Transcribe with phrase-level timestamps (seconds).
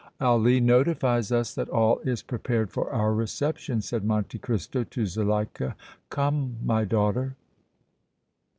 [0.19, 5.75] "Ali notifies us that all is prepared for our reception," said Monte Cristo to Zuleika.
[6.09, 7.35] "Come, my daughter!"